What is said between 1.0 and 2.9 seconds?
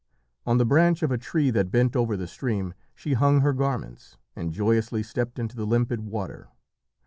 of a tree that bent over the stream